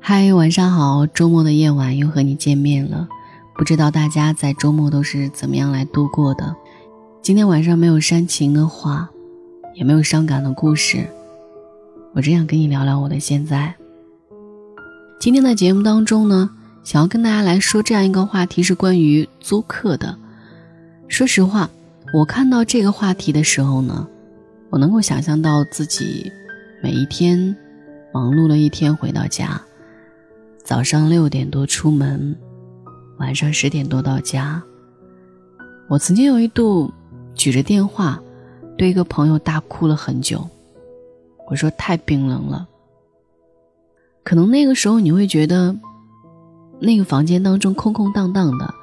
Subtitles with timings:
[0.00, 1.06] 嗨，晚上好！
[1.06, 3.08] 周末的夜晚又和你见面了，
[3.56, 6.54] 不知道大家在周末都是怎么样来度过的？
[7.22, 9.08] 今天晚上没有煽情的话，
[9.74, 11.06] 也没有伤感的故事，
[12.12, 13.74] 我只想跟你聊聊我的现在。
[15.18, 16.50] 今天的节目当中呢，
[16.84, 20.14] 想要跟大家来说这样一个话题，是关于租客的。
[21.08, 21.70] 说实话，
[22.12, 24.06] 我看到这个话题的时候呢，
[24.68, 26.30] 我能够想象到自己
[26.82, 27.56] 每一天
[28.12, 29.60] 忙碌了一天回到家，
[30.64, 32.36] 早上六点多出门，
[33.18, 34.62] 晚上十点多到家。
[35.88, 36.92] 我曾经有一度
[37.34, 38.20] 举着电话
[38.76, 40.44] 对一个朋友大哭了很久，
[41.48, 42.66] 我说太冰冷了。
[44.24, 45.76] 可能那个时候你会觉得，
[46.80, 48.74] 那个房间当中空空荡荡的，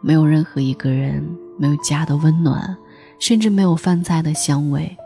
[0.00, 1.24] 没有任何一个人，
[1.58, 2.76] 没有家的温暖，
[3.18, 4.96] 甚至没有饭菜的香味。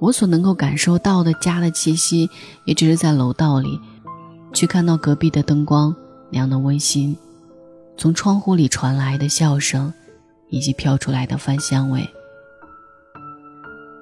[0.00, 2.28] 我所能够感受到的家的气息，
[2.64, 3.80] 也只是在楼道里，
[4.52, 5.94] 去看到隔壁的灯光
[6.30, 7.16] 那样的温馨，
[7.96, 9.92] 从窗户里传来的笑声，
[10.50, 12.06] 以及飘出来的饭香味。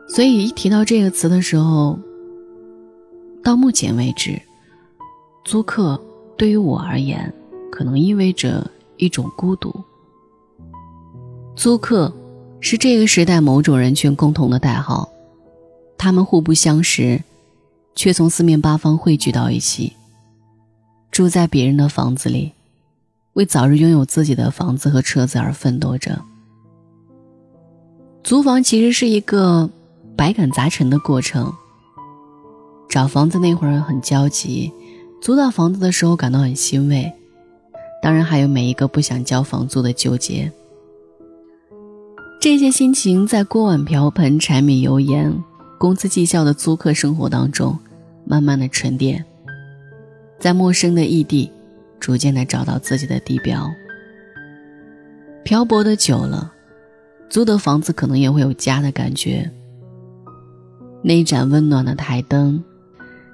[0.09, 1.99] 所以一提到这个词的时候，
[3.43, 4.41] 到目前为止，
[5.45, 6.01] 租客
[6.37, 7.33] 对于我而言，
[7.71, 9.73] 可能意味着一种孤独。
[11.55, 12.13] 租客
[12.61, 15.09] 是这个时代某种人群共同的代号，
[15.97, 17.23] 他们互不相识，
[17.95, 19.93] 却从四面八方汇聚到一起，
[21.11, 22.53] 住在别人的房子里，
[23.35, 26.21] 为早日拥有自己的房子和车子而奋斗着。
[28.25, 29.69] 租房其实是一个
[30.17, 31.53] 百感杂陈的过程。
[32.89, 34.71] 找房子那会儿很焦急，
[35.21, 37.11] 租到房子的时候感到很欣慰，
[38.03, 40.53] 当然还有每一个不想交房租的纠结。
[42.39, 45.33] 这些心情在锅碗瓢盆、柴米油盐、
[45.83, 47.77] 工资绩效的租客生活当中，
[48.25, 49.25] 慢慢的沉淀，
[50.39, 51.51] 在陌生的异地，
[51.99, 53.69] 逐渐的找到自己的地标。
[55.43, 56.53] 漂泊的久了，
[57.29, 59.51] 租的房子可能也会有家的感觉。
[61.03, 62.63] 那一盏温暖的台灯。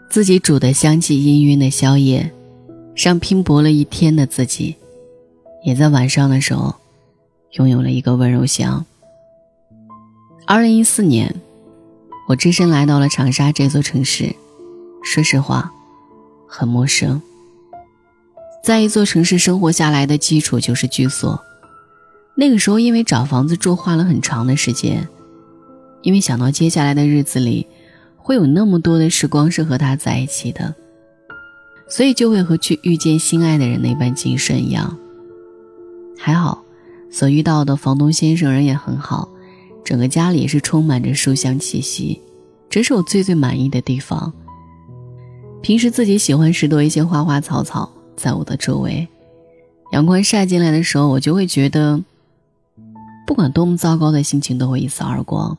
[0.09, 2.33] 自己煮的香气氤氲的宵夜，
[2.97, 4.75] 让拼搏了一天的自己，
[5.63, 6.75] 也在晚上的时候，
[7.59, 8.83] 拥有了一个温柔乡。
[10.47, 11.35] 二零一四年，
[12.29, 14.37] 我只身来到了长沙这座城市，
[15.03, 15.73] 说实话，
[16.47, 17.23] 很陌生。
[18.63, 21.41] 在一座城市生活下来的基础就是居所，
[22.35, 25.09] 那个时候因为找房子住花了很长的时间，
[26.03, 27.67] 因为想到接下来的日子里。
[28.17, 30.75] 会有那么多的时光是和他在一起的，
[31.89, 34.99] 所以就会和去遇见心爱的人那般谨慎一样。
[36.19, 36.63] 还好，
[37.11, 39.31] 所遇到的房东先生人也很好，
[39.85, 42.21] 整个家里是充满着书香气息，
[42.69, 44.33] 这是我最最满意的地方。
[45.63, 49.09] 平时自己喜欢拾掇一些花花草草在我的周围，
[49.93, 52.01] 阳光晒进来的时候，我就会觉得，
[53.27, 55.57] 不管多么糟糕的心情都会一扫而光。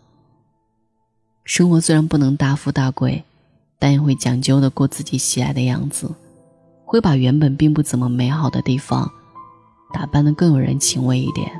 [1.44, 3.24] 生活虽然不能大富大贵，
[3.79, 6.09] 但也会讲究的过自己喜爱的样子，
[6.85, 9.12] 会把原本并不怎么美好的地方
[9.91, 11.52] 打扮的更有人情味一点。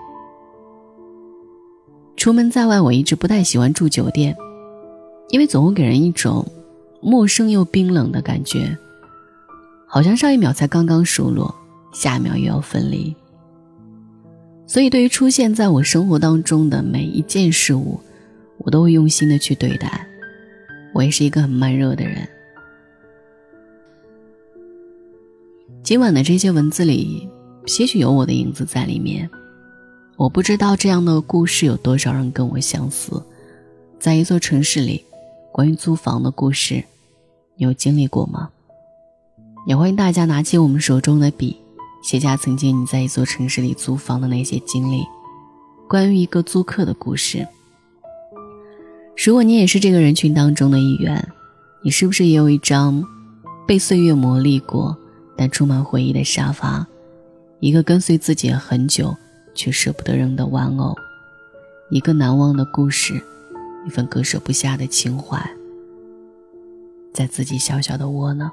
[2.20, 4.36] 出门在外，我一直不太喜欢住酒店，
[5.30, 6.46] 因为总会给人一种
[7.02, 8.78] 陌生又冰冷的感觉，
[9.88, 11.56] 好像上一秒才刚刚熟络，
[11.94, 13.16] 下一秒又要分离。
[14.68, 17.98] 所以，对于出现在我生活当中的每一件事物，
[18.58, 20.06] 我都会用心的去对待，
[20.94, 22.28] 我也是一个很慢热的人。
[25.82, 27.30] 今晚的这些文字里，
[27.66, 29.30] 些许有我的影子在里面。
[30.20, 33.24] 我不知道这样的故事有多少人跟我相似，
[33.98, 35.06] 在一座城市里，
[35.50, 36.84] 关于租房的故事，
[37.56, 38.50] 你有经历过吗？
[39.66, 41.56] 也欢迎大家拿起我们手中的笔，
[42.04, 45.06] 写下曾经你在一座城市里租房的那些经历，
[45.88, 47.48] 关于一个租客的故事。
[49.16, 51.30] 如果你也是这个人群当中的一员，
[51.82, 53.02] 你是不是也有一张
[53.66, 54.98] 被岁月磨砺过
[55.38, 56.86] 但充满回忆的沙发，
[57.62, 59.16] 一个跟随自己很久
[59.60, 60.96] 却舍不得扔的玩偶，
[61.90, 63.22] 一个难忘的故事，
[63.86, 65.38] 一份割舍不下的情怀，
[67.14, 68.50] 在自己小小的窝呢？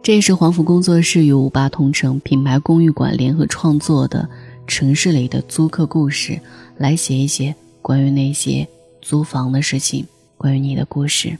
[0.00, 4.30] 这也是黄甫工作室与五八同城品牌公寓馆联合创作的
[4.68, 6.40] 城市里的租客故事，
[6.76, 7.52] 来写一写
[7.82, 8.68] 关于那些。
[9.02, 10.06] 租房的事情，
[10.36, 11.36] 关于你的故事，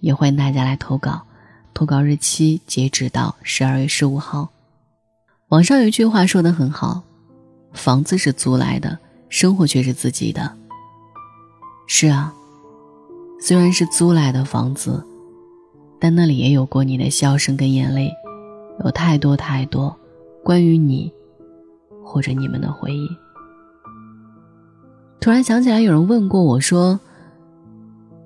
[0.00, 1.22] 也欢迎大家来投稿。
[1.72, 4.48] 投稿日期截止到十二月十五号。
[5.48, 7.02] 网上有一句话说的很好
[7.72, 10.56] ：“房子是租来的，生活却是自己的。”
[11.86, 12.32] 是啊，
[13.40, 15.04] 虽然是租来的房子，
[15.98, 18.12] 但那里也有过你的笑声跟眼泪，
[18.84, 19.96] 有太多太多
[20.44, 21.12] 关于你
[22.04, 23.08] 或者你们的回忆。
[25.20, 26.98] 突然想起来，有人问过我说：“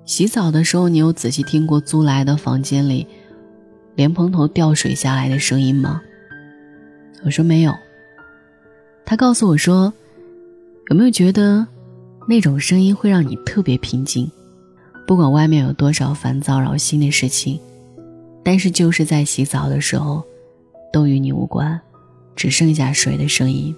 [0.05, 3.07] 洗澡的时候，你有仔细听过租来的房间里
[3.95, 6.01] 莲蓬头掉水下来的声音吗？”
[7.25, 7.73] 我说没有。
[9.05, 9.93] 他告诉我说
[10.89, 11.65] ：“有没有觉得
[12.27, 14.29] 那种声音会让你特别平静？
[15.05, 17.59] 不管外面有多少烦躁扰心的事情，
[18.43, 20.23] 但是就是在洗澡的时候，
[20.91, 21.79] 都与你无关，
[22.35, 23.75] 只剩下水的声音。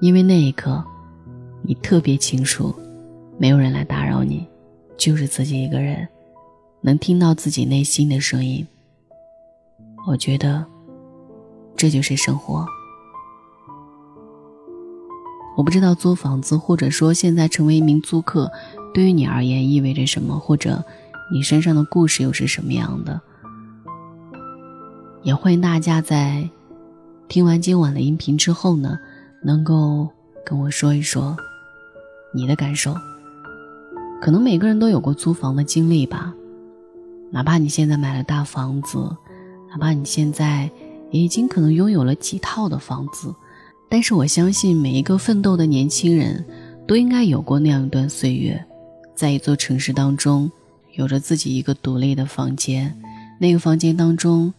[0.00, 0.82] 因为那一刻。”
[1.64, 2.74] 你特别清楚，
[3.38, 4.44] 没有人来打扰你，
[4.96, 6.08] 就是自己一个人，
[6.80, 8.66] 能听到自己内心的声音。
[10.04, 10.66] 我觉得，
[11.76, 12.66] 这就是生活。
[15.62, 18.50] 我不知道租房子，或者说现在成为一名租客，
[18.92, 20.84] 对于你而言意味着什么，或者
[21.32, 23.20] 你身上的故事又是什么样的。
[25.22, 26.50] 也欢迎大家在
[27.28, 28.98] 听完今晚的音频之后呢，
[29.40, 30.08] 能够
[30.44, 31.36] 跟我说一说。
[32.34, 32.96] 你的感受，
[34.20, 36.34] 可能每个人都有过租房的经历吧。
[37.30, 38.98] 哪怕你现在买了大房子，
[39.70, 40.68] 哪怕你现在
[41.12, 43.32] 也已经可能拥有了几套的房子，
[43.92, 46.42] 但是我相信每一个奋斗的年轻人，
[46.86, 48.64] 都应该有过那样一段岁月，
[49.14, 50.50] 在一座城市当中，
[50.94, 52.98] 有着自己一个独立的房间，
[53.38, 54.54] 那个房间当中，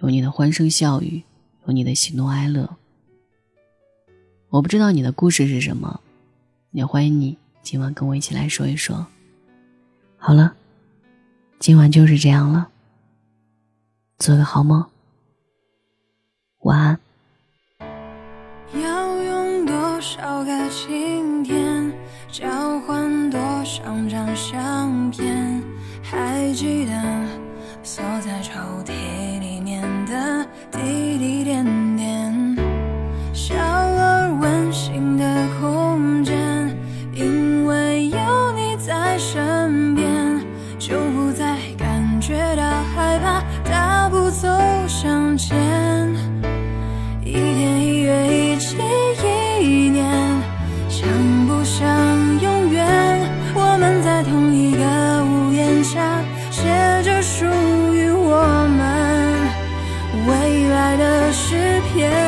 [0.00, 1.22] 有你的欢声笑语，
[1.66, 2.76] 有你的喜怒哀乐。
[4.50, 5.98] 我不知道你的故事是什么。
[6.72, 9.06] 也欢迎你今晚跟我一起来说一说。
[10.18, 10.54] 好了，
[11.58, 12.68] 今晚就是这样了。
[14.18, 14.84] 做个好梦，
[16.64, 17.00] 晚安。
[18.82, 21.92] 要用多少个晴天
[22.30, 22.46] 交
[22.80, 25.62] 换多少张相片？
[26.02, 26.92] 还记得
[27.82, 28.52] 锁在抽
[28.84, 28.92] 屉
[29.40, 30.46] 里面的
[61.96, 62.23] yeah.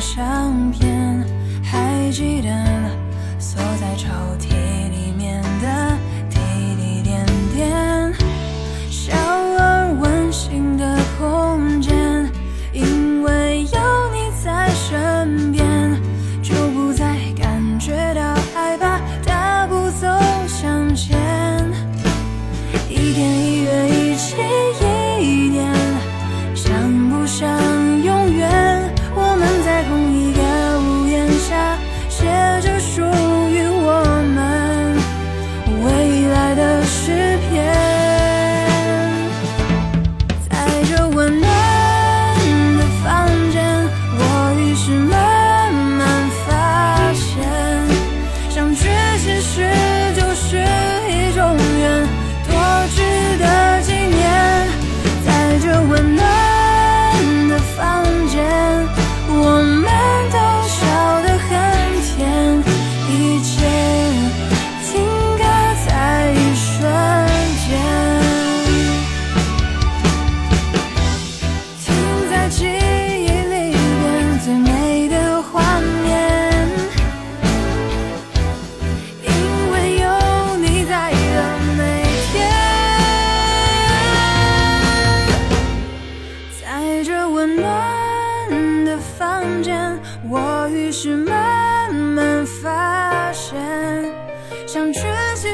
[0.00, 1.24] 相片，
[1.62, 2.48] 还记得
[3.38, 4.57] 锁在抽屉。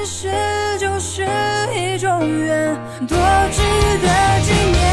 [0.04, 0.28] 其实
[0.78, 1.22] 就是
[1.74, 3.16] 一种缘，多
[3.50, 3.62] 值
[4.02, 4.83] 得纪念。